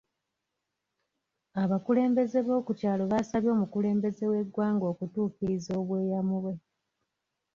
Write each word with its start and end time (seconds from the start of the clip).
Abakulembeze 1.63 2.39
b'okukyalo 2.47 3.03
baasabye 3.11 3.49
omukulembeze 3.55 4.23
w'eggwanga 4.31 4.85
okutukiriza 4.91 5.71
obweyamo 5.81 6.35
bwe. 6.43 6.53